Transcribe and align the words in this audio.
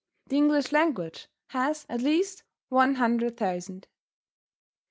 The 0.25 0.35
English 0.37 0.71
language 0.71 1.27
has 1.49 1.85
at 1.87 2.01
least 2.01 2.41
one 2.69 2.95
hundred 2.95 3.37
thousand. 3.37 3.87